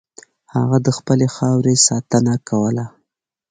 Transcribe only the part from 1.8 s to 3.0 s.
ساتنه کوله.